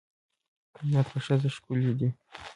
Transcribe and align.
کائنات 0.75 1.07
په 1.11 1.19
ښځه 1.25 1.49
ښکلي 1.55 1.91
دي 1.99 2.09